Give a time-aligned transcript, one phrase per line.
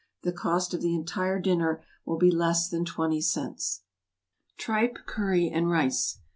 [0.23, 3.83] The cost of the entire dinner will be less than twenty cents.
[4.57, 6.17] =Tripe, Curry and Rice.